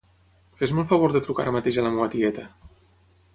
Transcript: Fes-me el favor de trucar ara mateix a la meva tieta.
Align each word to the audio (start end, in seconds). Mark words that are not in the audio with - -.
Fes-me 0.61 0.81
el 0.83 0.87
favor 0.93 1.13
de 1.17 1.21
trucar 1.27 1.43
ara 1.45 1.53
mateix 1.57 1.77
a 1.77 1.85
la 1.89 1.93
meva 1.99 2.09
tieta. 2.15 2.47